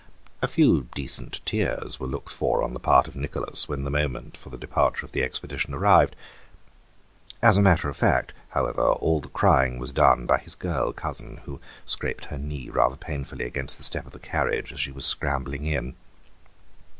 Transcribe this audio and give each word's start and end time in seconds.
A 0.41 0.47
few 0.47 0.87
decent 0.95 1.41
tears 1.45 1.99
were 1.99 2.07
looked 2.07 2.31
for 2.31 2.63
on 2.63 2.73
the 2.73 2.79
part 2.79 3.07
of 3.07 3.15
Nicholas 3.15 3.69
when 3.69 3.83
the 3.83 3.91
moment 3.91 4.35
for 4.35 4.49
the 4.49 4.57
departure 4.57 5.05
of 5.05 5.11
the 5.11 5.21
expedition 5.21 5.75
arrived. 5.75 6.15
As 7.43 7.55
a 7.55 7.61
matter 7.61 7.87
of 7.87 7.95
fact, 7.95 8.33
however, 8.49 8.81
all 8.83 9.19
the 9.21 9.29
crying 9.29 9.77
was 9.77 9.91
done 9.91 10.25
by 10.25 10.39
his 10.39 10.55
girl 10.55 10.91
cousin, 10.91 11.37
who 11.45 11.61
scraped 11.85 12.25
her 12.25 12.39
knee 12.39 12.71
rather 12.71 12.95
painfully 12.97 13.45
against 13.45 13.77
the 13.77 13.83
step 13.83 14.07
of 14.07 14.11
the 14.13 14.17
carriage 14.17 14.73
as 14.73 14.79
she 14.79 14.91
was 14.91 15.05
scrambling 15.05 15.67
in. 15.67 15.95